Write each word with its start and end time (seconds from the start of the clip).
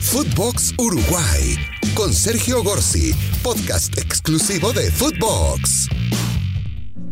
Footbox 0.00 0.74
Uruguay 0.78 1.56
con 1.94 2.14
Sergio 2.14 2.62
Gorsi, 2.62 3.12
podcast 3.42 3.98
exclusivo 3.98 4.72
de 4.72 4.90
Footbox. 4.90 5.88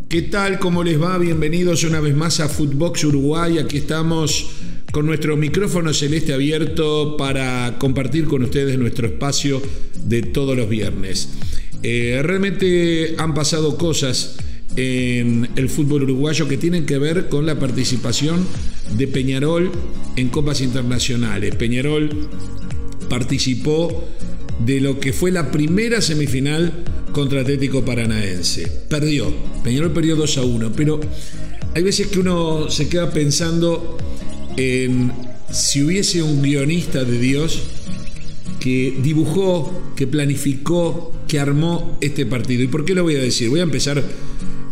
¿Qué 0.09 0.23
tal? 0.23 0.57
¿Cómo 0.57 0.83
les 0.83 0.99
va? 0.99 1.17
Bienvenidos 1.17 1.83
una 1.83 1.99
vez 1.99 2.15
más 2.15 2.39
a 2.39 2.47
Footbox 2.47 3.03
Uruguay. 3.03 3.57
Aquí 3.57 3.77
estamos 3.77 4.49
con 4.91 5.05
nuestro 5.05 5.35
micrófono 5.35 5.93
celeste 5.93 6.33
abierto 6.33 7.17
para 7.17 7.77
compartir 7.77 8.25
con 8.25 8.43
ustedes 8.43 8.79
nuestro 8.79 9.07
espacio 9.07 9.61
de 10.05 10.23
todos 10.23 10.55
los 10.55 10.69
viernes. 10.69 11.29
Eh, 11.83 12.21
realmente 12.23 13.15
han 13.17 13.33
pasado 13.33 13.77
cosas 13.77 14.37
en 14.77 15.49
el 15.55 15.69
fútbol 15.69 16.03
uruguayo 16.03 16.47
que 16.47 16.57
tienen 16.57 16.85
que 16.85 16.97
ver 16.97 17.29
con 17.29 17.45
la 17.45 17.59
participación 17.59 18.45
de 18.95 19.07
Peñarol 19.07 19.71
en 20.15 20.29
copas 20.29 20.61
internacionales. 20.61 21.55
Peñarol 21.55 22.29
participó 23.09 24.05
de 24.65 24.81
lo 24.81 24.99
que 24.99 25.13
fue 25.13 25.31
la 25.31 25.51
primera 25.51 26.01
semifinal 26.01 26.83
contra 27.11 27.41
Atlético 27.41 27.83
Paranaense. 27.83 28.67
Perdió, 28.89 29.33
Peñarol 29.63 29.91
perdió 29.91 30.15
2 30.15 30.37
a 30.37 30.43
1, 30.43 30.71
pero 30.75 30.99
hay 31.73 31.83
veces 31.83 32.07
que 32.07 32.19
uno 32.19 32.69
se 32.69 32.89
queda 32.89 33.11
pensando 33.11 33.97
en 34.57 35.11
si 35.51 35.83
hubiese 35.83 36.23
un 36.23 36.41
guionista 36.41 37.03
de 37.03 37.19
Dios 37.19 37.61
que 38.59 38.97
dibujó, 39.01 39.93
que 39.95 40.07
planificó, 40.07 41.13
que 41.27 41.39
armó 41.39 41.97
este 42.01 42.25
partido. 42.25 42.63
¿Y 42.63 42.67
por 42.67 42.85
qué 42.85 42.95
lo 42.95 43.03
voy 43.03 43.15
a 43.15 43.19
decir? 43.19 43.49
Voy 43.49 43.59
a 43.59 43.63
empezar 43.63 44.03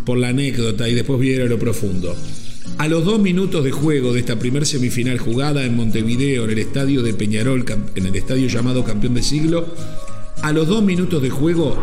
por 0.06 0.18
la 0.18 0.30
anécdota 0.30 0.88
y 0.90 0.94
después 0.94 1.18
voy 1.18 1.30
a 1.30 1.36
ir 1.36 1.42
a 1.44 1.46
lo 1.46 1.60
profundo. 1.60 2.16
A 2.78 2.90
los 2.90 3.06
dos 3.06 3.20
minutos 3.20 3.64
de 3.64 3.72
juego 3.72 4.12
de 4.12 4.20
esta 4.20 4.38
primer 4.38 4.66
semifinal 4.66 5.18
jugada 5.18 5.64
en 5.64 5.78
Montevideo, 5.78 6.44
en 6.44 6.52
el 6.52 6.60
estadio 6.60 7.04
de 7.04 7.14
Peñarol, 7.14 7.64
en 7.96 8.06
el 8.06 8.16
estadio 8.16 8.48
llamado 8.50 8.84
Campeón 8.84 9.14
de 9.14 9.24
Siglo, 9.24 9.66
a 10.42 10.52
los 10.52 10.68
dos 10.68 10.84
minutos 10.84 11.22
de 11.22 11.30
juego 11.30 11.82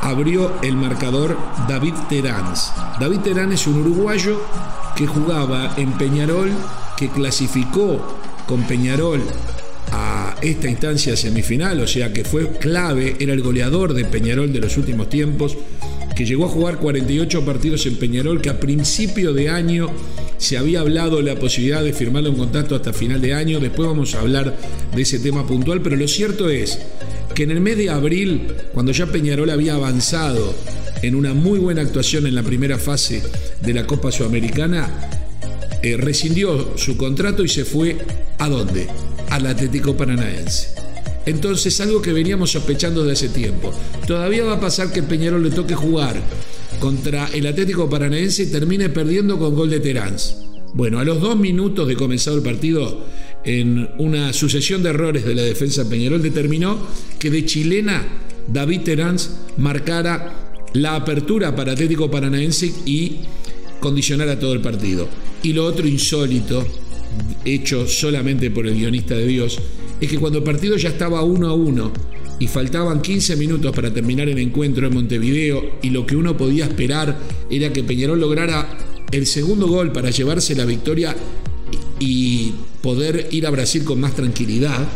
abrió 0.00 0.52
el 0.62 0.76
marcador 0.76 1.36
David 1.68 1.94
Terán. 2.08 2.54
David 3.00 3.18
Terán 3.18 3.52
es 3.52 3.66
un 3.66 3.80
uruguayo 3.80 4.40
que 4.96 5.08
jugaba 5.08 5.74
en 5.76 5.92
Peñarol, 5.98 6.50
que 6.96 7.08
clasificó 7.08 8.16
con 8.46 8.62
Peñarol 8.62 9.20
a 9.90 10.36
esta 10.40 10.68
instancia 10.68 11.16
semifinal, 11.16 11.80
o 11.80 11.86
sea 11.86 12.12
que 12.12 12.22
fue 12.24 12.48
clave, 12.58 13.16
era 13.18 13.32
el 13.32 13.42
goleador 13.42 13.92
de 13.92 14.04
Peñarol 14.04 14.52
de 14.52 14.60
los 14.60 14.76
últimos 14.76 15.10
tiempos, 15.10 15.56
que 16.16 16.24
llegó 16.24 16.46
a 16.46 16.48
jugar 16.48 16.78
48 16.78 17.44
partidos 17.44 17.86
en 17.86 17.96
Peñarol, 17.96 18.40
que 18.40 18.50
a 18.50 18.58
principio 18.58 19.32
de 19.32 19.50
año 19.50 19.88
se 20.38 20.56
había 20.56 20.80
hablado 20.80 21.20
la 21.20 21.36
posibilidad 21.36 21.82
de 21.82 21.92
firmarle 21.92 22.30
un 22.30 22.36
contrato 22.36 22.74
hasta 22.74 22.92
final 22.92 23.20
de 23.20 23.34
año, 23.34 23.60
después 23.60 23.88
vamos 23.88 24.14
a 24.14 24.20
hablar 24.20 24.56
de 24.94 25.02
ese 25.02 25.18
tema 25.18 25.46
puntual, 25.46 25.82
pero 25.82 25.96
lo 25.96 26.08
cierto 26.08 26.48
es 26.48 26.78
que 27.34 27.42
en 27.42 27.50
el 27.50 27.60
mes 27.60 27.76
de 27.76 27.90
abril, 27.90 28.48
cuando 28.72 28.92
ya 28.92 29.06
Peñarol 29.06 29.50
había 29.50 29.74
avanzado 29.74 30.54
en 31.02 31.14
una 31.14 31.34
muy 31.34 31.58
buena 31.58 31.82
actuación 31.82 32.26
en 32.26 32.34
la 32.34 32.42
primera 32.42 32.78
fase 32.78 33.22
de 33.60 33.74
la 33.74 33.86
Copa 33.86 34.10
Sudamericana, 34.10 35.10
eh, 35.82 35.96
rescindió 35.96 36.76
su 36.76 36.96
contrato 36.96 37.44
y 37.44 37.48
se 37.48 37.64
fue 37.64 37.98
a 38.38 38.48
dónde? 38.48 38.88
Al 39.30 39.46
Atlético 39.46 39.96
Paranaense. 39.96 40.70
Entonces, 41.26 41.78
algo 41.80 42.00
que 42.00 42.12
veníamos 42.12 42.52
sospechando 42.52 43.04
de 43.04 43.12
hace 43.12 43.28
tiempo. 43.28 43.70
Todavía 44.06 44.44
va 44.44 44.54
a 44.54 44.60
pasar 44.60 44.90
que 44.90 45.02
Peñarol 45.02 45.42
le 45.42 45.50
toque 45.50 45.74
jugar 45.74 46.16
contra 46.78 47.28
el 47.28 47.46
Atlético 47.46 47.88
Paranaense 47.88 48.46
termine 48.46 48.88
perdiendo 48.88 49.38
con 49.38 49.54
gol 49.54 49.70
de 49.70 49.80
Terán. 49.80 50.16
Bueno, 50.74 50.98
a 50.98 51.04
los 51.04 51.20
dos 51.20 51.36
minutos 51.36 51.88
de 51.88 51.96
comenzado 51.96 52.36
el 52.36 52.42
partido, 52.42 53.04
en 53.44 53.88
una 53.98 54.32
sucesión 54.32 54.82
de 54.82 54.90
errores 54.90 55.24
de 55.24 55.34
la 55.34 55.42
defensa 55.42 55.88
Peñarol, 55.88 56.22
determinó 56.22 56.78
que 57.18 57.30
de 57.30 57.44
chilena 57.44 58.06
David 58.46 58.80
Terán 58.82 59.16
marcara 59.56 60.52
la 60.74 60.96
apertura 60.96 61.56
para 61.56 61.72
Atlético 61.72 62.10
Paranaense 62.10 62.72
y 62.84 63.16
condicionara 63.80 64.38
todo 64.38 64.52
el 64.52 64.60
partido. 64.60 65.08
Y 65.42 65.52
lo 65.52 65.64
otro 65.64 65.86
insólito, 65.86 66.66
hecho 67.44 67.86
solamente 67.86 68.50
por 68.50 68.66
el 68.66 68.74
guionista 68.74 69.14
de 69.14 69.26
Dios, 69.26 69.58
es 70.00 70.08
que 70.08 70.18
cuando 70.18 70.38
el 70.38 70.44
partido 70.44 70.76
ya 70.76 70.90
estaba 70.90 71.22
uno 71.22 71.48
a 71.48 71.54
uno 71.54 71.92
y 72.38 72.46
faltaban 72.46 73.02
15 73.02 73.36
minutos 73.36 73.74
para 73.74 73.92
terminar 73.92 74.28
el 74.28 74.38
encuentro 74.38 74.86
en 74.86 74.94
Montevideo 74.94 75.78
y 75.82 75.90
lo 75.90 76.06
que 76.06 76.16
uno 76.16 76.36
podía 76.36 76.66
esperar 76.66 77.18
era 77.50 77.72
que 77.72 77.82
Peñarol 77.82 78.20
lograra 78.20 78.78
el 79.10 79.26
segundo 79.26 79.66
gol 79.66 79.92
para 79.92 80.10
llevarse 80.10 80.54
la 80.54 80.64
victoria 80.64 81.16
y 81.98 82.52
poder 82.82 83.28
ir 83.32 83.46
a 83.46 83.50
Brasil 83.50 83.84
con 83.84 84.00
más 84.00 84.14
tranquilidad, 84.14 84.86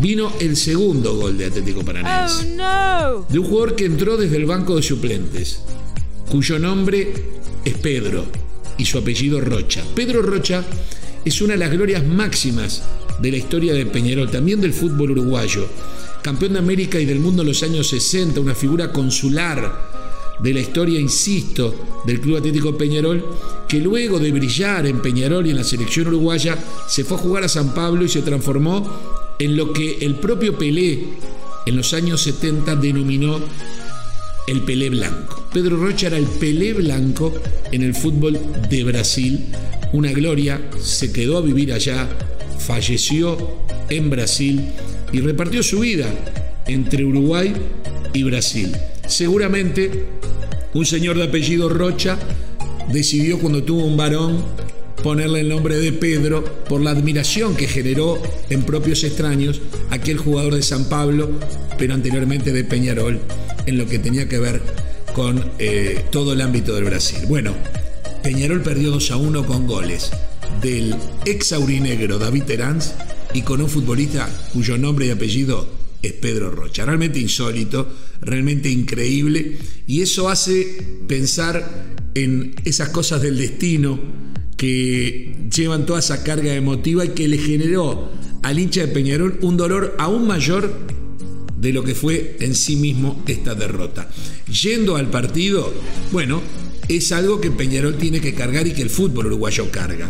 vino 0.00 0.32
el 0.40 0.56
segundo 0.56 1.16
gol 1.16 1.36
de 1.36 1.46
Atlético 1.46 1.84
Paranaense. 1.84 2.56
Oh, 2.58 3.26
de 3.28 3.38
un 3.38 3.44
jugador 3.44 3.76
que 3.76 3.84
entró 3.84 4.16
desde 4.16 4.36
el 4.36 4.46
banco 4.46 4.76
de 4.76 4.82
suplentes, 4.82 5.62
cuyo 6.30 6.58
nombre 6.58 7.12
es 7.64 7.74
Pedro 7.74 8.24
y 8.78 8.86
su 8.86 8.96
apellido 8.96 9.40
Rocha. 9.40 9.84
Pedro 9.94 10.22
Rocha 10.22 10.64
es 11.24 11.42
una 11.42 11.52
de 11.52 11.58
las 11.58 11.70
glorias 11.70 12.06
máximas 12.06 12.82
de 13.20 13.30
la 13.30 13.36
historia 13.36 13.74
de 13.74 13.86
Peñarol, 13.86 14.30
también 14.30 14.60
del 14.60 14.72
fútbol 14.72 15.12
uruguayo. 15.12 15.66
Campeón 16.22 16.54
de 16.54 16.58
América 16.58 16.98
y 17.00 17.06
del 17.06 17.20
mundo 17.20 17.42
en 17.42 17.48
los 17.48 17.62
años 17.62 17.88
60, 17.88 18.40
una 18.40 18.54
figura 18.54 18.92
consular 18.92 19.90
de 20.38 20.54
la 20.54 20.60
historia, 20.60 20.98
insisto, 20.98 22.02
del 22.06 22.20
Club 22.20 22.36
Atlético 22.38 22.76
Peñarol, 22.76 23.24
que 23.68 23.78
luego 23.78 24.18
de 24.18 24.32
brillar 24.32 24.86
en 24.86 25.00
Peñarol 25.00 25.46
y 25.46 25.50
en 25.50 25.56
la 25.56 25.64
selección 25.64 26.08
uruguaya, 26.08 26.58
se 26.88 27.04
fue 27.04 27.16
a 27.16 27.20
jugar 27.20 27.44
a 27.44 27.48
San 27.48 27.74
Pablo 27.74 28.04
y 28.04 28.08
se 28.08 28.22
transformó 28.22 28.88
en 29.38 29.56
lo 29.56 29.72
que 29.72 29.98
el 30.00 30.16
propio 30.16 30.56
Pelé 30.56 31.04
en 31.66 31.76
los 31.76 31.92
años 31.92 32.22
70 32.22 32.76
denominó 32.76 33.38
el 34.46 34.62
Pelé 34.62 34.90
Blanco. 34.90 35.44
Pedro 35.52 35.76
Rocha 35.76 36.08
era 36.08 36.18
el 36.18 36.26
Pelé 36.26 36.72
Blanco 36.74 37.32
en 37.70 37.82
el 37.82 37.94
fútbol 37.94 38.38
de 38.68 38.84
Brasil, 38.84 39.46
una 39.92 40.12
gloria, 40.12 40.70
se 40.80 41.12
quedó 41.12 41.38
a 41.38 41.42
vivir 41.42 41.72
allá, 41.72 42.08
falleció 42.60 43.36
en 43.88 44.10
Brasil 44.10 44.68
y 45.12 45.20
repartió 45.20 45.62
su 45.62 45.80
vida 45.80 46.06
entre 46.66 47.04
Uruguay 47.04 47.52
y 48.12 48.22
Brasil. 48.22 48.76
Seguramente 49.06 50.04
un 50.74 50.86
señor 50.86 51.16
de 51.16 51.24
apellido 51.24 51.68
Rocha 51.68 52.18
decidió 52.92 53.38
cuando 53.38 53.64
tuvo 53.64 53.84
un 53.84 53.96
varón 53.96 54.44
ponerle 55.02 55.40
el 55.40 55.48
nombre 55.48 55.76
de 55.76 55.92
Pedro 55.92 56.44
por 56.68 56.80
la 56.80 56.90
admiración 56.90 57.56
que 57.56 57.66
generó 57.66 58.22
en 58.50 58.62
propios 58.62 59.02
extraños 59.02 59.60
aquel 59.88 60.18
jugador 60.18 60.54
de 60.54 60.62
San 60.62 60.88
Pablo, 60.88 61.30
pero 61.78 61.94
anteriormente 61.94 62.52
de 62.52 62.64
Peñarol, 62.64 63.18
en 63.66 63.78
lo 63.78 63.86
que 63.86 63.98
tenía 63.98 64.28
que 64.28 64.38
ver 64.38 64.60
con 65.14 65.44
eh, 65.58 66.04
todo 66.12 66.34
el 66.34 66.40
ámbito 66.42 66.74
del 66.74 66.84
Brasil. 66.84 67.20
Bueno, 67.26 67.54
Peñarol 68.22 68.60
perdió 68.60 68.90
2 68.90 69.10
a 69.10 69.16
1 69.16 69.46
con 69.46 69.66
goles 69.66 70.10
del 70.62 70.94
ex 71.24 71.52
aurinegro 71.52 72.18
David 72.18 72.44
Terán 72.44 72.78
y 73.34 73.42
con 73.42 73.60
un 73.60 73.68
futbolista 73.68 74.28
cuyo 74.52 74.76
nombre 74.78 75.06
y 75.06 75.10
apellido 75.10 75.68
es 76.02 76.12
Pedro 76.14 76.50
Rocha. 76.50 76.84
Realmente 76.84 77.18
insólito, 77.18 77.88
realmente 78.20 78.70
increíble 78.70 79.58
y 79.86 80.02
eso 80.02 80.28
hace 80.28 80.82
pensar 81.06 81.94
en 82.14 82.54
esas 82.64 82.90
cosas 82.90 83.22
del 83.22 83.38
destino 83.38 83.98
que 84.56 85.36
llevan 85.54 85.86
toda 85.86 86.00
esa 86.00 86.22
carga 86.22 86.54
emotiva 86.54 87.04
y 87.04 87.10
que 87.10 87.28
le 87.28 87.38
generó 87.38 88.10
al 88.42 88.58
hincha 88.58 88.82
de 88.82 88.88
Peñarol 88.88 89.38
un 89.42 89.56
dolor 89.56 89.94
aún 89.98 90.26
mayor 90.26 90.72
de 91.56 91.72
lo 91.72 91.84
que 91.84 91.94
fue 91.94 92.36
en 92.40 92.54
sí 92.54 92.76
mismo 92.76 93.22
esta 93.26 93.54
derrota. 93.54 94.08
Yendo 94.62 94.96
al 94.96 95.10
partido, 95.10 95.72
bueno, 96.10 96.40
es 96.88 97.12
algo 97.12 97.40
que 97.40 97.50
Peñarol 97.50 97.96
tiene 97.96 98.20
que 98.20 98.34
cargar 98.34 98.66
y 98.66 98.72
que 98.72 98.82
el 98.82 98.90
fútbol 98.90 99.26
uruguayo 99.26 99.70
carga. 99.70 100.08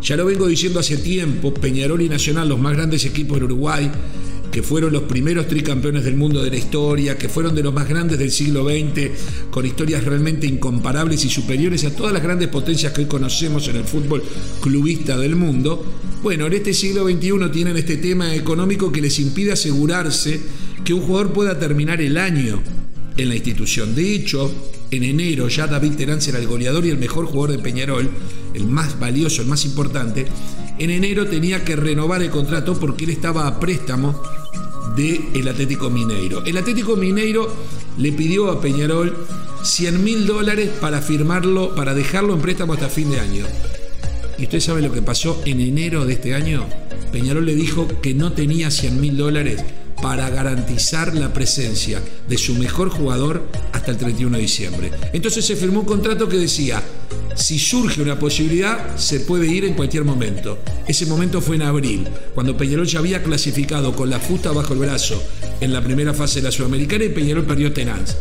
Ya 0.00 0.16
lo 0.16 0.26
vengo 0.26 0.46
diciendo 0.46 0.78
hace 0.78 0.96
tiempo, 0.96 1.52
Peñarol 1.52 2.00
y 2.02 2.08
Nacional, 2.08 2.48
los 2.48 2.60
más 2.60 2.74
grandes 2.74 3.04
equipos 3.04 3.38
de 3.38 3.44
Uruguay, 3.46 3.90
que 4.50 4.62
fueron 4.62 4.92
los 4.92 5.02
primeros 5.02 5.46
tricampeones 5.48 6.04
del 6.04 6.16
mundo 6.16 6.42
de 6.42 6.50
la 6.50 6.56
historia, 6.56 7.18
que 7.18 7.28
fueron 7.28 7.54
de 7.54 7.62
los 7.62 7.74
más 7.74 7.88
grandes 7.88 8.18
del 8.18 8.30
siglo 8.30 8.64
XX, 8.64 9.10
con 9.50 9.66
historias 9.66 10.04
realmente 10.04 10.46
incomparables 10.46 11.24
y 11.24 11.28
superiores 11.28 11.84
a 11.84 11.94
todas 11.94 12.12
las 12.12 12.22
grandes 12.22 12.48
potencias 12.48 12.92
que 12.92 13.02
hoy 13.02 13.06
conocemos 13.08 13.66
en 13.68 13.76
el 13.76 13.84
fútbol 13.84 14.22
clubista 14.60 15.18
del 15.18 15.36
mundo. 15.36 15.84
Bueno, 16.22 16.46
en 16.46 16.54
este 16.54 16.72
siglo 16.72 17.04
XXI 17.04 17.50
tienen 17.52 17.76
este 17.76 17.96
tema 17.96 18.34
económico 18.34 18.90
que 18.92 19.00
les 19.00 19.18
impide 19.18 19.52
asegurarse 19.52 20.40
que 20.84 20.94
un 20.94 21.02
jugador 21.02 21.32
pueda 21.32 21.58
terminar 21.58 22.00
el 22.00 22.16
año 22.16 22.62
en 23.16 23.28
la 23.28 23.34
institución. 23.34 23.94
De 23.94 24.14
hecho, 24.14 24.50
en 24.90 25.02
enero 25.02 25.48
ya 25.48 25.66
David 25.66 25.92
Terán 25.92 26.20
era 26.26 26.38
el 26.38 26.46
goleador 26.46 26.86
y 26.86 26.90
el 26.90 26.98
mejor 26.98 27.26
jugador 27.26 27.56
de 27.56 27.62
Peñarol, 27.62 28.08
el 28.58 28.66
más 28.66 28.98
valioso, 28.98 29.42
el 29.42 29.48
más 29.48 29.64
importante. 29.64 30.26
En 30.78 30.90
enero 30.90 31.26
tenía 31.26 31.64
que 31.64 31.76
renovar 31.76 32.22
el 32.22 32.30
contrato 32.30 32.78
porque 32.78 33.04
él 33.04 33.10
estaba 33.10 33.46
a 33.46 33.58
préstamo 33.58 34.20
del 34.94 35.48
Atlético 35.48 35.90
Mineiro. 35.90 36.44
El 36.44 36.58
Atlético 36.58 36.96
Mineiro 36.96 37.50
le 37.96 38.12
pidió 38.12 38.50
a 38.50 38.60
Peñarol 38.60 39.16
100 39.62 40.04
mil 40.04 40.26
dólares 40.26 40.70
para 40.80 41.00
firmarlo, 41.00 41.74
para 41.74 41.94
dejarlo 41.94 42.34
en 42.34 42.40
préstamo 42.40 42.74
hasta 42.74 42.88
fin 42.88 43.10
de 43.10 43.20
año. 43.20 43.46
¿Y 44.38 44.44
usted 44.44 44.60
sabe 44.60 44.82
lo 44.82 44.92
que 44.92 45.02
pasó 45.02 45.40
en 45.46 45.60
enero 45.60 46.04
de 46.04 46.14
este 46.14 46.34
año? 46.34 46.66
Peñarol 47.12 47.46
le 47.46 47.54
dijo 47.54 47.88
que 48.02 48.14
no 48.14 48.32
tenía 48.32 48.70
100 48.70 49.00
mil 49.00 49.16
dólares 49.16 49.64
para 50.02 50.30
garantizar 50.30 51.14
la 51.14 51.32
presencia 51.32 52.00
de 52.28 52.38
su 52.38 52.54
mejor 52.54 52.90
jugador 52.90 53.48
hasta 53.72 53.90
el 53.90 53.96
31 53.96 54.36
de 54.36 54.42
diciembre. 54.42 54.90
Entonces 55.12 55.44
se 55.44 55.56
firmó 55.56 55.80
un 55.80 55.86
contrato 55.86 56.28
que 56.28 56.36
decía, 56.36 56.82
si 57.34 57.58
surge 57.58 58.02
una 58.02 58.18
posibilidad, 58.18 58.96
se 58.96 59.20
puede 59.20 59.46
ir 59.46 59.64
en 59.64 59.74
cualquier 59.74 60.04
momento. 60.04 60.58
Ese 60.86 61.06
momento 61.06 61.40
fue 61.40 61.56
en 61.56 61.62
abril, 61.62 62.08
cuando 62.34 62.56
Peñarol 62.56 62.86
ya 62.86 62.98
había 62.98 63.22
clasificado 63.22 63.94
con 63.94 64.10
la 64.10 64.18
fusta 64.18 64.52
bajo 64.52 64.74
el 64.74 64.80
brazo 64.80 65.22
en 65.60 65.72
la 65.72 65.82
primera 65.82 66.14
fase 66.14 66.40
de 66.40 66.46
la 66.46 66.52
Sudamericana 66.52 67.04
y 67.04 67.10
Peñarol 67.10 67.44
perdió 67.44 67.72
Tenaz. 67.72 68.16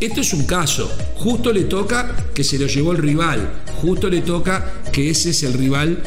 Esto 0.00 0.20
es 0.22 0.32
un 0.32 0.46
caso, 0.46 0.90
justo 1.16 1.52
le 1.52 1.64
toca 1.64 2.16
que 2.34 2.42
se 2.42 2.58
lo 2.58 2.66
llevó 2.66 2.92
el 2.92 2.98
rival, 2.98 3.52
justo 3.82 4.08
le 4.08 4.22
toca 4.22 4.72
que 4.92 5.10
ese 5.10 5.30
es 5.30 5.42
el 5.42 5.52
rival 5.52 6.02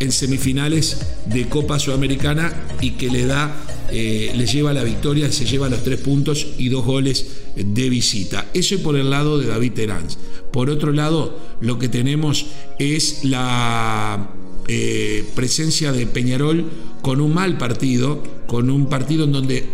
en 0.00 0.12
semifinales 0.12 0.98
de 1.26 1.48
Copa 1.48 1.78
Sudamericana 1.78 2.52
y 2.80 2.92
que 2.92 3.08
le 3.08 3.26
da 3.26 3.56
eh, 3.90 4.32
le 4.36 4.46
lleva 4.46 4.72
la 4.72 4.84
victoria, 4.84 5.30
se 5.32 5.44
lleva 5.44 5.68
los 5.68 5.82
tres 5.82 6.00
puntos 6.00 6.46
y 6.58 6.68
dos 6.68 6.84
goles 6.84 7.26
de 7.56 7.88
visita. 7.88 8.48
Eso 8.54 8.78
por 8.80 8.96
el 8.96 9.10
lado 9.10 9.38
de 9.38 9.46
David 9.46 9.72
Terán. 9.72 10.06
Por 10.52 10.70
otro 10.70 10.92
lado, 10.92 11.38
lo 11.60 11.78
que 11.78 11.88
tenemos 11.88 12.46
es 12.78 13.24
la 13.24 14.30
eh, 14.66 15.24
presencia 15.34 15.92
de 15.92 16.06
Peñarol 16.06 16.66
con 17.02 17.20
un 17.20 17.32
mal 17.32 17.56
partido, 17.56 18.22
con 18.46 18.70
un 18.70 18.86
partido 18.86 19.24
en 19.24 19.32
donde 19.32 19.64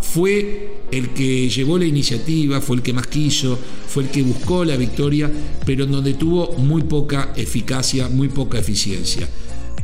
fue 0.00 0.82
el 0.90 1.10
que 1.10 1.48
llevó 1.48 1.78
la 1.78 1.86
iniciativa, 1.86 2.60
fue 2.60 2.76
el 2.76 2.82
que 2.82 2.92
más 2.92 3.06
quiso, 3.06 3.58
fue 3.88 4.04
el 4.04 4.10
que 4.10 4.22
buscó 4.22 4.64
la 4.64 4.76
victoria, 4.76 5.30
pero 5.64 5.84
en 5.84 5.92
donde 5.92 6.14
tuvo 6.14 6.52
muy 6.58 6.82
poca 6.82 7.32
eficacia, 7.36 8.08
muy 8.08 8.28
poca 8.28 8.58
eficiencia. 8.58 9.28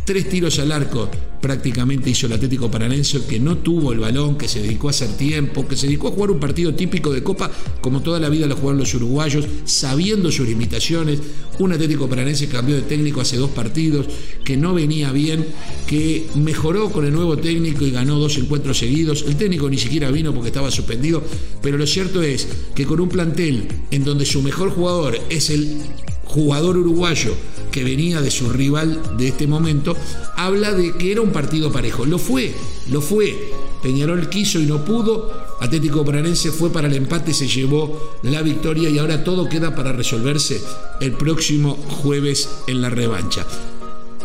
Tres 0.05 0.29
tiros 0.29 0.59
al 0.59 0.73
arco 0.73 1.09
prácticamente 1.41 2.11
hizo 2.11 2.27
el 2.27 2.33
Atlético 2.35 2.71
Paranense, 2.71 3.25
que 3.27 3.39
no 3.39 3.59
tuvo 3.59 3.93
el 3.93 4.01
balón, 4.01 4.37
que 4.37 4.49
se 4.49 4.61
dedicó 4.61 4.89
a 4.89 4.91
hacer 4.91 5.17
tiempo, 5.17 5.67
que 5.67 5.77
se 5.77 5.87
dedicó 5.87 6.09
a 6.09 6.11
jugar 6.11 6.31
un 6.31 6.41
partido 6.41 6.75
típico 6.75 7.13
de 7.13 7.23
Copa, 7.23 7.51
como 7.81 8.03
toda 8.03 8.21
la 8.21 8.29
vida 8.29 8.47
lo 8.47 8.57
jugaron 8.57 8.81
los 8.81 8.95
uruguayos, 8.95 9.47
sabiendo 9.65 10.31
sus 10.31 10.47
limitaciones. 10.47 11.21
Un 11.59 11.73
Atlético 11.73 12.09
Paranense 12.09 12.49
cambió 12.49 12.77
de 12.77 12.83
técnico 12.83 13.21
hace 13.21 13.37
dos 13.37 13.51
partidos, 13.51 14.07
que 14.45 14.57
no 14.57 14.75
venía 14.75 15.13
bien, 15.13 15.47
que 15.87 16.27
mejoró 16.35 16.91
con 16.91 17.05
el 17.05 17.13
nuevo 17.13 17.37
técnico 17.37 17.85
y 17.85 17.91
ganó 17.91 18.19
dos 18.19 18.37
encuentros 18.37 18.79
seguidos. 18.79 19.25
El 19.27 19.37
técnico 19.37 19.69
ni 19.71 19.79
siquiera 19.79 20.11
vino 20.11 20.35
porque 20.35 20.49
estaba 20.49 20.71
suspendido, 20.71 21.23
pero 21.63 21.79
lo 21.79 21.87
cierto 21.87 22.23
es 22.23 22.49
que 22.75 22.87
con 22.87 23.01
un 23.01 23.09
plantel 23.09 23.69
en 23.91 24.05
donde 24.05 24.27
su 24.27 24.43
mejor 24.43 24.71
jugador 24.71 25.19
es 25.31 25.51
el 25.51 25.79
jugador 26.25 26.77
uruguayo 26.77 27.35
que 27.71 27.85
venía 27.85 28.21
de 28.21 28.31
su 28.31 28.51
rival 28.51 29.01
de 29.17 29.29
este 29.29 29.47
momento, 29.47 29.97
habla 30.37 30.73
de 30.73 30.93
que 30.93 31.13
era 31.13 31.21
un 31.21 31.31
partido 31.31 31.73
parejo. 31.73 32.05
Lo 32.05 32.19
fue, 32.19 32.55
lo 32.91 33.01
fue. 33.01 33.53
Peñarol 33.83 34.29
quiso 34.29 34.61
y 34.61 34.67
no 34.67 34.85
pudo. 34.85 35.33
Atlético 35.61 36.05
Paranense 36.05 36.51
fue 36.51 36.71
para 36.71 36.89
el 36.89 36.95
empate, 36.95 37.35
se 37.35 37.47
llevó 37.47 38.17
la 38.23 38.43
victoria 38.43 38.89
y 38.89 38.99
ahora 38.99 39.25
todo 39.25 39.49
queda 39.49 39.75
para 39.75 39.93
resolverse 39.93 40.61
el 41.01 41.13
próximo 41.13 41.77
jueves 41.77 42.49
en 42.67 42.81
la 42.81 42.91
revancha. 42.91 43.47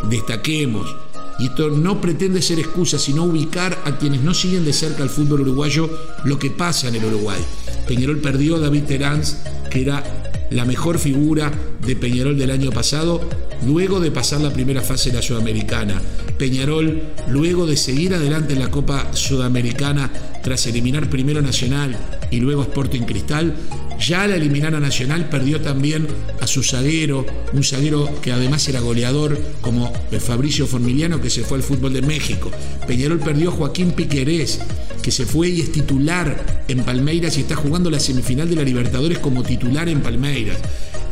Destaquemos, 0.10 0.96
y 1.38 1.48
esto 1.48 1.70
no 1.70 2.00
pretende 2.00 2.42
ser 2.42 2.60
excusa, 2.60 2.98
sino 2.98 3.24
ubicar 3.24 3.78
a 3.86 3.98
quienes 3.98 4.22
no 4.22 4.34
siguen 4.34 4.64
de 4.64 4.74
cerca 4.74 5.04
el 5.04 5.10
fútbol 5.10 5.42
uruguayo 5.42 5.90
lo 6.24 6.40
que 6.40 6.52
pasa 6.52 6.88
en 6.88 6.96
el 6.96 7.06
Uruguay. 7.06 7.44
Peñarol 7.88 8.20
perdió 8.20 8.56
a 8.56 8.60
David 8.60 8.84
Terán, 8.84 9.22
que 9.70 9.82
era 9.82 10.25
la 10.50 10.66
mejor 10.66 11.00
figura 11.00 11.52
de 11.86 11.96
Peñarol 11.96 12.38
del 12.38 12.52
año 12.52 12.72
pasado, 12.72 13.22
luego 13.66 14.00
de 14.00 14.12
pasar 14.12 14.42
la 14.42 14.54
primera 14.54 14.82
fase 14.82 15.10
de 15.10 15.18
la 15.18 15.22
Sudamericana. 15.22 16.02
Peñarol, 16.38 17.02
luego 17.28 17.66
de 17.66 17.78
seguir 17.78 18.14
adelante 18.14 18.54
en 18.54 18.60
la 18.60 18.72
Copa 18.72 19.14
Sudamericana, 19.14 20.12
tras 20.44 20.68
eliminar 20.68 21.10
primero 21.10 21.42
Nacional 21.42 21.98
y 22.32 22.40
luego 22.40 22.64
Sporting 22.64 23.02
Cristal, 23.02 23.56
ya 24.00 24.24
al 24.24 24.34
eliminar 24.34 24.76
a 24.76 24.80
Nacional 24.80 25.30
perdió 25.30 25.62
también 25.62 26.08
a 26.42 26.48
su 26.48 26.64
zaguero, 26.64 27.26
un 27.54 27.64
zaguero 27.64 28.10
que 28.22 28.32
además 28.32 28.68
era 28.68 28.82
goleador, 28.82 29.40
como 29.62 29.92
Fabricio 30.20 30.68
Formiliano, 30.68 31.22
que 31.22 31.30
se 31.30 31.44
fue 31.44 31.58
al 31.58 31.64
fútbol 31.64 31.94
de 31.94 32.02
México. 32.02 32.52
Peñarol 32.88 33.20
perdió 33.20 33.50
a 33.50 33.54
Joaquín 33.54 33.92
Piquerés, 33.92 34.60
que 35.02 35.12
se 35.12 35.26
fue 35.26 35.50
y 35.50 35.62
es 35.62 35.72
titular 35.72 36.64
en 36.68 36.84
Palmeiras 36.84 37.38
y 37.38 37.42
está 37.42 37.56
jugando 37.56 37.90
la 37.90 38.00
semifinal 38.00 38.50
de 38.50 38.56
la 38.56 38.64
Libertadores 38.64 39.20
como 39.20 39.44
titular 39.44 39.88
en 39.88 40.02
Palmeiras. 40.02 40.58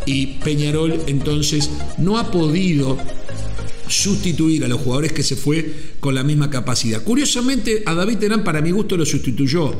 Y 0.05 0.39
Peñarol 0.43 0.99
entonces 1.07 1.69
no 1.97 2.17
ha 2.17 2.31
podido 2.31 2.97
sustituir 3.93 4.65
a 4.65 4.67
los 4.67 4.81
jugadores 4.81 5.13
que 5.13 5.23
se 5.23 5.35
fue 5.35 5.73
con 5.99 6.15
la 6.15 6.23
misma 6.23 6.49
capacidad. 6.49 7.03
Curiosamente, 7.03 7.83
a 7.85 7.93
David 7.93 8.17
Terán 8.17 8.43
para 8.43 8.61
mi 8.61 8.71
gusto 8.71 8.97
lo 8.97 9.05
sustituyó 9.05 9.73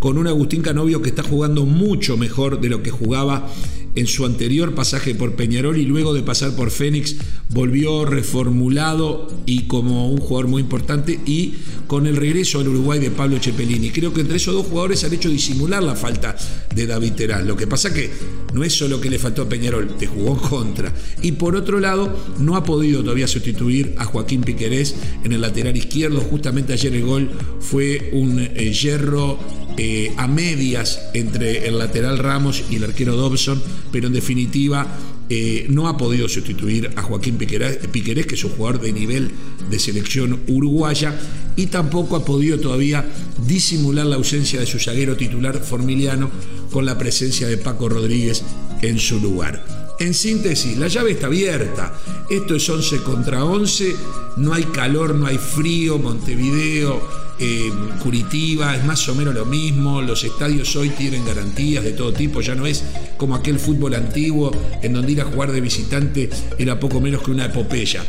con 0.00 0.16
un 0.16 0.26
Agustín 0.26 0.62
Canovio 0.62 1.02
que 1.02 1.10
está 1.10 1.22
jugando 1.22 1.64
mucho 1.64 2.16
mejor 2.16 2.60
de 2.60 2.68
lo 2.68 2.82
que 2.82 2.90
jugaba 2.90 3.50
en 3.98 4.06
su 4.06 4.24
anterior 4.24 4.74
pasaje 4.74 5.14
por 5.14 5.34
Peñarol 5.34 5.76
y 5.76 5.84
luego 5.84 6.14
de 6.14 6.22
pasar 6.22 6.54
por 6.54 6.70
Fénix 6.70 7.16
volvió 7.48 8.04
reformulado 8.04 9.28
y 9.44 9.62
como 9.62 10.10
un 10.10 10.18
jugador 10.18 10.48
muy 10.48 10.62
importante 10.62 11.18
y 11.26 11.54
con 11.88 12.06
el 12.06 12.16
regreso 12.16 12.60
al 12.60 12.68
Uruguay 12.68 13.00
de 13.00 13.10
Pablo 13.10 13.38
Cepelini. 13.40 13.90
Creo 13.90 14.12
que 14.12 14.20
entre 14.20 14.36
esos 14.36 14.54
dos 14.54 14.66
jugadores 14.66 15.02
han 15.02 15.14
hecho 15.14 15.30
disimular 15.30 15.82
la 15.82 15.96
falta 15.96 16.36
de 16.74 16.86
David 16.86 17.12
Terán. 17.14 17.48
Lo 17.48 17.56
que 17.56 17.66
pasa 17.66 17.92
que 17.92 18.10
no 18.54 18.62
es 18.62 18.72
solo 18.74 19.00
que 19.00 19.10
le 19.10 19.18
faltó 19.18 19.42
a 19.42 19.48
Peñarol, 19.48 19.96
te 19.98 20.06
jugó 20.06 20.36
contra. 20.36 20.94
Y 21.22 21.32
por 21.32 21.56
otro 21.56 21.80
lado, 21.80 22.14
no 22.38 22.54
ha 22.54 22.62
podido 22.62 23.02
todavía 23.02 23.26
sustituir 23.26 23.94
a 23.98 24.04
Joaquín 24.04 24.42
Piquerés 24.42 24.94
en 25.24 25.32
el 25.32 25.40
lateral 25.40 25.76
izquierdo. 25.76 26.20
Justamente 26.20 26.72
ayer 26.72 26.94
el 26.94 27.04
gol 27.04 27.30
fue 27.60 28.10
un 28.12 28.38
eh, 28.38 28.72
hierro 28.72 29.38
eh, 29.80 30.12
a 30.16 30.26
medias 30.26 31.00
entre 31.14 31.68
el 31.68 31.78
lateral 31.78 32.18
Ramos 32.18 32.64
y 32.68 32.76
el 32.76 32.84
arquero 32.84 33.14
Dobson, 33.14 33.62
pero 33.90 34.06
en 34.06 34.12
definitiva 34.12 34.86
eh, 35.28 35.66
no 35.68 35.88
ha 35.88 35.96
podido 35.96 36.28
sustituir 36.28 36.90
a 36.96 37.02
Joaquín 37.02 37.36
Piquerés, 37.36 38.26
que 38.26 38.34
es 38.34 38.44
un 38.44 38.52
jugador 38.52 38.80
de 38.80 38.92
nivel 38.92 39.30
de 39.70 39.78
selección 39.78 40.40
uruguaya, 40.46 41.18
y 41.56 41.66
tampoco 41.66 42.16
ha 42.16 42.24
podido 42.24 42.58
todavía 42.60 43.04
disimular 43.46 44.06
la 44.06 44.16
ausencia 44.16 44.60
de 44.60 44.66
su 44.66 44.78
zaguero 44.78 45.16
titular 45.16 45.58
Formiliano 45.60 46.30
con 46.70 46.86
la 46.86 46.96
presencia 46.96 47.48
de 47.48 47.56
Paco 47.56 47.88
Rodríguez 47.88 48.42
en 48.82 48.98
su 48.98 49.20
lugar. 49.20 49.87
En 50.00 50.14
síntesis, 50.14 50.76
la 50.78 50.88
llave 50.88 51.12
está 51.12 51.26
abierta. 51.26 51.92
Esto 52.30 52.54
es 52.54 52.68
11 52.68 53.02
contra 53.02 53.44
11, 53.44 53.96
no 54.36 54.54
hay 54.54 54.64
calor, 54.64 55.14
no 55.14 55.26
hay 55.26 55.38
frío, 55.38 55.98
Montevideo 55.98 57.28
eh, 57.40 57.70
Curitiba 58.02 58.74
es 58.74 58.84
más 58.84 59.08
o 59.08 59.14
menos 59.14 59.32
lo 59.32 59.44
mismo, 59.44 60.02
los 60.02 60.24
estadios 60.24 60.74
hoy 60.74 60.90
tienen 60.90 61.24
garantías 61.24 61.84
de 61.84 61.92
todo 61.92 62.12
tipo, 62.12 62.40
ya 62.40 62.56
no 62.56 62.66
es 62.66 62.82
como 63.16 63.36
aquel 63.36 63.60
fútbol 63.60 63.94
antiguo 63.94 64.50
en 64.82 64.92
donde 64.92 65.12
ir 65.12 65.20
a 65.20 65.24
jugar 65.24 65.52
de 65.52 65.60
visitante 65.60 66.28
era 66.58 66.80
poco 66.80 67.00
menos 67.00 67.22
que 67.22 67.30
una 67.30 67.46
epopeya. 67.46 68.04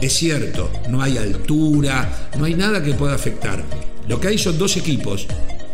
Es 0.00 0.14
cierto, 0.14 0.70
no 0.88 1.02
hay 1.02 1.18
altura, 1.18 2.30
no 2.38 2.44
hay 2.44 2.54
nada 2.54 2.82
que 2.82 2.94
pueda 2.94 3.14
afectar. 3.14 3.62
Lo 4.08 4.18
que 4.18 4.28
hay 4.28 4.38
son 4.38 4.58
dos 4.58 4.76
equipos 4.76 5.26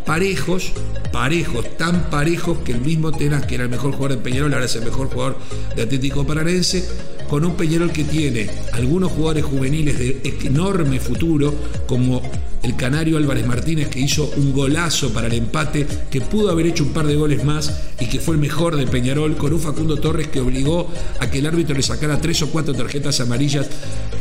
parejos, 0.05 0.71
parejos, 1.11 1.77
tan 1.77 2.09
parejos 2.09 2.59
que 2.59 2.71
el 2.71 2.81
mismo 2.81 3.11
Tenas, 3.11 3.45
que 3.45 3.55
era 3.55 3.63
el 3.63 3.69
mejor 3.69 3.91
jugador 3.91 4.17
de 4.17 4.23
Peñarol, 4.23 4.53
ahora 4.53 4.65
es 4.65 4.75
el 4.75 4.83
mejor 4.83 5.09
jugador 5.09 5.37
de 5.75 5.83
Atlético 5.83 6.25
Paranense, 6.25 6.87
con 7.29 7.45
un 7.45 7.55
Peñarol 7.55 7.91
que 7.91 8.03
tiene 8.03 8.49
algunos 8.73 9.11
jugadores 9.11 9.45
juveniles 9.45 9.97
de 9.97 10.21
enorme 10.43 10.99
futuro, 10.99 11.53
como 11.87 12.21
el 12.63 12.75
canario 12.75 13.17
Álvarez 13.17 13.45
Martínez, 13.47 13.89
que 13.89 13.99
hizo 13.99 14.31
un 14.37 14.53
golazo 14.53 15.11
para 15.11 15.27
el 15.27 15.33
empate, 15.33 15.87
que 16.09 16.21
pudo 16.21 16.51
haber 16.51 16.67
hecho 16.67 16.83
un 16.83 16.93
par 16.93 17.07
de 17.07 17.15
goles 17.15 17.43
más 17.43 17.91
y 17.99 18.05
que 18.05 18.19
fue 18.19 18.35
el 18.35 18.41
mejor 18.41 18.75
de 18.75 18.87
Peñarol, 18.87 19.35
con 19.37 19.53
un 19.53 19.59
Facundo 19.59 19.97
Torres 19.97 20.27
que 20.27 20.39
obligó 20.39 20.91
a 21.19 21.29
que 21.29 21.39
el 21.39 21.45
árbitro 21.45 21.75
le 21.75 21.83
sacara 21.83 22.21
tres 22.21 22.41
o 22.41 22.49
cuatro 22.49 22.73
tarjetas 22.73 23.19
amarillas 23.19 23.67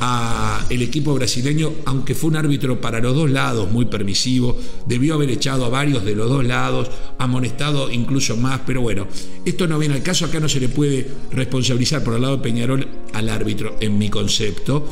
al 0.00 0.82
equipo 0.82 1.14
brasileño, 1.14 1.72
aunque 1.84 2.14
fue 2.14 2.30
un 2.30 2.36
árbitro 2.36 2.80
para 2.80 3.00
los 3.00 3.14
dos 3.14 3.30
lados 3.30 3.70
muy 3.70 3.86
permisivo, 3.86 4.56
debió 4.86 5.14
haber 5.14 5.30
echado 5.30 5.64
a 5.64 5.68
varios 5.68 6.04
de 6.04 6.14
los 6.14 6.28
dos 6.28 6.44
lados, 6.44 6.90
amonestado 7.18 7.90
incluso 7.90 8.36
más, 8.36 8.60
pero 8.66 8.80
bueno, 8.80 9.06
esto 9.44 9.66
no 9.66 9.78
viene 9.78 9.96
al 9.96 10.02
caso, 10.02 10.24
acá 10.24 10.40
no 10.40 10.48
se 10.48 10.60
le 10.60 10.68
puede 10.68 11.06
responsabilizar 11.32 12.02
por 12.02 12.14
el 12.14 12.22
lado 12.22 12.36
de 12.38 12.42
Peñarol 12.42 12.88
al 13.12 13.28
árbitro, 13.28 13.76
en 13.80 13.98
mi 13.98 14.08
concepto, 14.08 14.86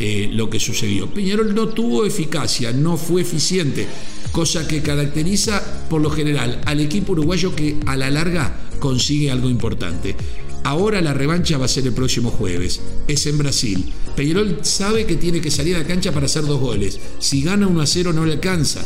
eh, 0.00 0.28
lo 0.32 0.50
que 0.50 0.58
sucedió. 0.58 1.08
Peñarol 1.08 1.54
no 1.54 1.68
tuvo 1.68 2.04
eficacia, 2.04 2.72
no 2.72 2.96
fue 2.96 3.22
eficiente, 3.22 3.86
cosa 4.32 4.66
que 4.66 4.82
caracteriza 4.82 5.86
por 5.88 6.00
lo 6.00 6.10
general 6.10 6.60
al 6.64 6.80
equipo 6.80 7.12
uruguayo 7.12 7.54
que 7.54 7.76
a 7.86 7.96
la 7.96 8.10
larga 8.10 8.56
consigue 8.80 9.30
algo 9.30 9.48
importante. 9.48 10.16
Ahora 10.64 11.00
la 11.00 11.12
revancha 11.12 11.58
va 11.58 11.66
a 11.66 11.68
ser 11.68 11.86
el 11.86 11.92
próximo 11.92 12.30
jueves. 12.30 12.80
Es 13.06 13.26
en 13.26 13.38
Brasil. 13.38 13.92
Peñarol 14.16 14.60
sabe 14.62 15.04
que 15.04 15.16
tiene 15.16 15.40
que 15.40 15.50
salir 15.50 15.76
a 15.76 15.80
la 15.80 15.86
cancha 15.86 16.10
para 16.10 16.26
hacer 16.26 16.44
dos 16.46 16.58
goles. 16.58 16.98
Si 17.18 17.42
gana 17.42 17.66
1 17.66 17.80
a 17.80 17.86
0 17.86 18.12
no 18.14 18.24
le 18.24 18.32
alcanza. 18.32 18.82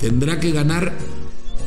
Tendrá 0.00 0.40
que 0.40 0.50
ganar, 0.50 0.96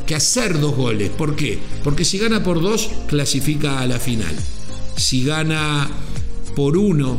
que 0.06 0.16
hacer 0.16 0.58
dos 0.60 0.74
goles. 0.74 1.10
¿Por 1.10 1.36
qué? 1.36 1.58
Porque 1.84 2.04
si 2.04 2.18
gana 2.18 2.42
por 2.42 2.60
dos, 2.60 2.90
clasifica 3.06 3.80
a 3.80 3.86
la 3.86 4.00
final. 4.00 4.34
Si 4.96 5.24
gana 5.24 5.88
por 6.56 6.76
uno 6.76 7.18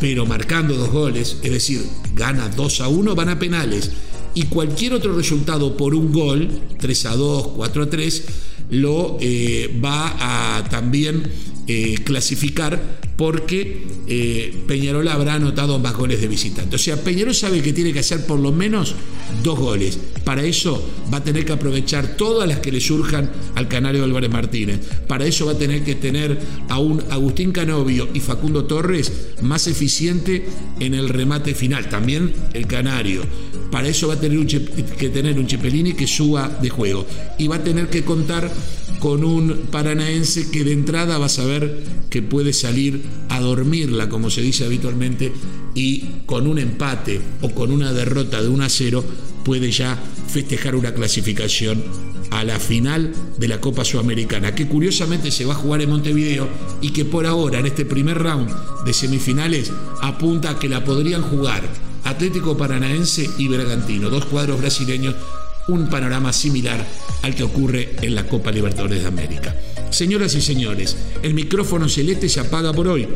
pero 0.00 0.26
marcando 0.26 0.74
dos 0.74 0.90
goles, 0.90 1.36
es 1.42 1.52
decir, 1.52 1.82
gana 2.14 2.48
2 2.48 2.80
a 2.80 2.88
1, 2.88 3.14
van 3.14 3.28
a 3.28 3.38
penales. 3.38 3.90
Y 4.34 4.44
cualquier 4.44 4.94
otro 4.94 5.14
resultado 5.14 5.76
por 5.76 5.94
un 5.94 6.12
gol, 6.12 6.48
3 6.78 7.06
a 7.06 7.16
2, 7.16 7.48
4 7.56 7.82
a 7.82 7.90
3, 7.90 8.24
lo 8.70 9.18
eh, 9.20 9.78
va 9.84 10.56
a 10.58 10.68
también 10.68 11.30
eh, 11.66 11.96
clasificar 12.04 13.00
porque 13.16 13.86
eh, 14.06 14.64
Peñarol 14.66 15.06
habrá 15.08 15.34
anotado 15.34 15.78
más 15.78 15.94
goles 15.94 16.20
de 16.20 16.28
visitante. 16.28 16.76
O 16.76 16.78
sea, 16.78 16.96
Peñarol 17.02 17.34
sabe 17.34 17.60
que 17.60 17.72
tiene 17.72 17.92
que 17.92 17.98
hacer 17.98 18.24
por 18.24 18.38
lo 18.38 18.50
menos 18.52 18.94
dos 19.42 19.58
goles. 19.58 19.98
Para 20.24 20.44
eso 20.44 20.86
va 21.12 21.18
a 21.18 21.24
tener 21.24 21.44
que 21.44 21.52
aprovechar 21.52 22.16
todas 22.16 22.48
las 22.48 22.60
que 22.60 22.72
le 22.72 22.80
surjan 22.80 23.30
al 23.54 23.68
Canario 23.68 24.04
Álvarez 24.04 24.30
Martínez. 24.30 24.80
Para 25.06 25.26
eso 25.26 25.46
va 25.46 25.52
a 25.52 25.58
tener 25.58 25.82
que 25.82 25.94
tener 25.94 26.38
a 26.68 26.78
un 26.78 27.02
Agustín 27.10 27.52
Canovio 27.52 28.08
y 28.14 28.20
Facundo 28.20 28.64
Torres 28.64 29.12
más 29.42 29.66
eficiente 29.66 30.46
en 30.78 30.94
el 30.94 31.08
remate 31.08 31.54
final. 31.54 31.88
También 31.88 32.32
el 32.52 32.66
Canario. 32.66 33.22
Para 33.70 33.88
eso 33.88 34.08
va 34.08 34.14
a 34.14 34.20
tener 34.20 34.46
que 34.46 35.08
tener 35.10 35.38
un 35.38 35.46
Chepelini 35.46 35.92
que 35.94 36.06
suba 36.06 36.48
de 36.60 36.70
juego. 36.70 37.06
Y 37.38 37.46
va 37.46 37.56
a 37.56 37.64
tener 37.64 37.88
que 37.88 38.04
contar 38.04 38.50
con 38.98 39.24
un 39.24 39.68
paranaense 39.70 40.50
que 40.50 40.64
de 40.64 40.72
entrada 40.72 41.18
va 41.18 41.26
a 41.26 41.30
saber 41.30 41.82
que 42.10 42.22
puede 42.22 42.52
salir 42.52 43.02
dormirla, 43.40 44.08
como 44.08 44.30
se 44.30 44.40
dice 44.40 44.64
habitualmente, 44.64 45.32
y 45.74 46.22
con 46.26 46.46
un 46.46 46.58
empate 46.58 47.20
o 47.42 47.50
con 47.50 47.70
una 47.70 47.92
derrota 47.92 48.42
de 48.42 48.48
1 48.48 48.64
a 48.64 48.68
0 48.68 49.04
puede 49.44 49.70
ya 49.70 49.98
festejar 50.28 50.74
una 50.74 50.94
clasificación 50.94 51.82
a 52.30 52.44
la 52.44 52.60
final 52.60 53.12
de 53.38 53.48
la 53.48 53.60
Copa 53.60 53.84
Sudamericana, 53.84 54.54
que 54.54 54.68
curiosamente 54.68 55.30
se 55.30 55.44
va 55.44 55.54
a 55.54 55.56
jugar 55.56 55.82
en 55.82 55.90
Montevideo 55.90 56.48
y 56.80 56.90
que 56.90 57.04
por 57.04 57.26
ahora 57.26 57.58
en 57.58 57.66
este 57.66 57.84
primer 57.84 58.18
round 58.18 58.50
de 58.84 58.92
semifinales 58.92 59.72
apunta 60.00 60.50
a 60.50 60.58
que 60.58 60.68
la 60.68 60.84
podrían 60.84 61.22
jugar 61.22 61.62
Atlético 62.04 62.56
Paranaense 62.56 63.28
y 63.38 63.48
Bergantino, 63.48 64.10
dos 64.10 64.26
cuadros 64.26 64.60
brasileños 64.60 65.14
un 65.68 65.88
panorama 65.88 66.32
similar 66.32 66.84
al 67.22 67.34
que 67.34 67.42
ocurre 67.42 67.96
en 68.02 68.14
la 68.14 68.26
Copa 68.26 68.50
Libertadores 68.50 69.02
de 69.02 69.06
América. 69.06 69.54
Señoras 69.90 70.36
y 70.36 70.40
señores, 70.40 70.96
el 71.22 71.34
micrófono 71.34 71.88
celeste 71.88 72.28
se 72.28 72.38
apaga 72.38 72.72
por 72.72 72.86
hoy, 72.86 73.08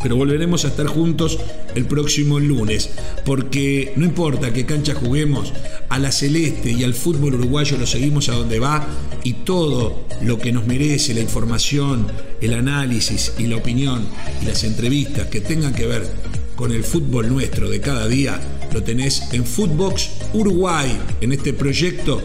pero 0.00 0.14
volveremos 0.14 0.64
a 0.64 0.68
estar 0.68 0.86
juntos 0.86 1.38
el 1.74 1.86
próximo 1.86 2.38
lunes, 2.38 2.90
porque 3.24 3.92
no 3.96 4.04
importa 4.04 4.52
qué 4.52 4.64
cancha 4.64 4.94
juguemos, 4.94 5.52
a 5.88 5.98
la 5.98 6.12
celeste 6.12 6.70
y 6.70 6.84
al 6.84 6.94
fútbol 6.94 7.34
uruguayo 7.34 7.76
lo 7.78 7.86
seguimos 7.86 8.28
a 8.28 8.34
donde 8.34 8.60
va 8.60 8.86
y 9.24 9.32
todo 9.44 10.06
lo 10.22 10.38
que 10.38 10.52
nos 10.52 10.66
merece, 10.66 11.14
la 11.14 11.20
información, 11.20 12.06
el 12.40 12.54
análisis 12.54 13.32
y 13.36 13.48
la 13.48 13.56
opinión 13.56 14.06
y 14.40 14.46
las 14.46 14.62
entrevistas 14.62 15.26
que 15.26 15.40
tengan 15.40 15.74
que 15.74 15.86
ver 15.86 16.08
con 16.54 16.72
el 16.72 16.84
fútbol 16.84 17.28
nuestro 17.28 17.68
de 17.68 17.80
cada 17.80 18.06
día, 18.06 18.40
lo 18.72 18.84
tenés 18.84 19.32
en 19.32 19.44
Footbox 19.44 20.10
Uruguay, 20.32 20.96
en 21.20 21.32
este 21.32 21.52
proyecto 21.52 22.22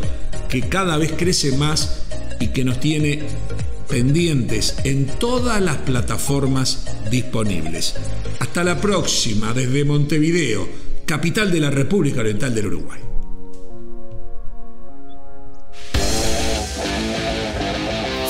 que 0.48 0.62
cada 0.62 0.98
vez 0.98 1.14
crece 1.18 1.58
más 1.58 2.04
y 2.44 2.48
que 2.48 2.66
nos 2.66 2.80
tiene 2.80 3.20
pendientes 3.88 4.76
en 4.84 5.08
todas 5.08 5.62
las 5.62 5.78
plataformas 5.78 6.86
disponibles. 7.10 7.96
Hasta 8.40 8.66
la 8.66 8.82
próxima 8.82 9.54
desde 9.54 9.86
Montevideo, 9.86 10.68
capital 11.06 11.52
de 11.52 11.60
la 11.62 11.70
República 11.70 12.20
Oriental 12.20 12.54
del 12.54 12.68
Uruguay. 12.68 13.00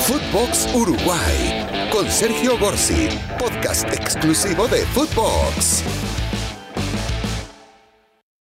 Footbox 0.06 0.68
Uruguay 0.74 1.88
con 1.90 2.08
Sergio 2.08 2.56
Gorsi, 2.58 3.08
podcast 3.38 3.92
exclusivo 3.92 4.68
de 4.68 4.84
Footbox. 4.86 5.82